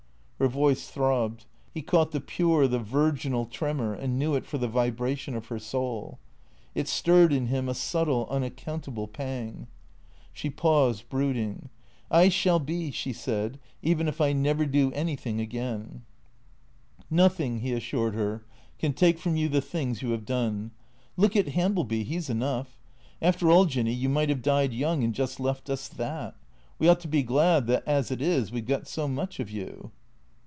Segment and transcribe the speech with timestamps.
[0.43, 1.45] Her voice throbbed.
[1.71, 5.59] He caught the pure, the virginal, tremor, and knew it for the vibration of her
[5.59, 6.17] soul.
[6.73, 9.67] It stirred in him a subtle, unaccountable pang.
[10.33, 11.69] She paused, brooding."
[12.11, 16.05] I shall be," she said," even, if I never do anything again.""
[17.11, 18.43] Nothing," he assured her,"
[18.79, 20.71] can take from you the things you have done.
[21.17, 22.03] Look at Hambleby.
[22.03, 22.79] He 's enough.
[23.21, 23.65] After all.
[23.65, 26.35] Jinny, you might have died young and just left us that.
[26.79, 29.51] We ought to be glad that, as it is, we 've got so much of
[29.51, 29.91] you."